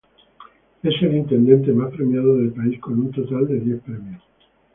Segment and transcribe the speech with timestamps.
[0.81, 4.23] Es el intendente más premiado del país con un total de diez premios.